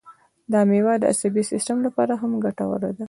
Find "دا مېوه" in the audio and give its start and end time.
0.51-0.93